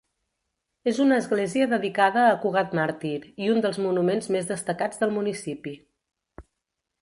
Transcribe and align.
És 0.91 1.01
una 1.03 1.17
església 1.23 1.67
dedicada 1.73 2.23
a 2.29 2.31
Cugat 2.45 2.73
màrtir 2.79 3.11
i 3.45 3.51
un 3.57 3.61
dels 3.67 3.79
monuments 3.85 4.31
més 4.37 4.49
destacats 4.53 5.05
del 5.05 5.15
municipi. 5.19 5.77